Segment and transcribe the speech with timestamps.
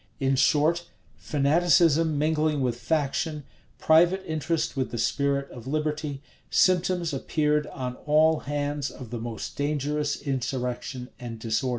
[0.19, 3.43] In short, fanaticism mingling with faction,
[3.77, 9.55] private interest with the spirit of liberty, symptoms appeared on all hands of the most
[9.55, 11.69] dangerous insurrection and disorder.